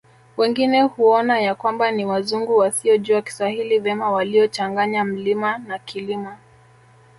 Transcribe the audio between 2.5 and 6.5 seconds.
wasiojua Kiswahili vema waliochanganya mlima na Kilima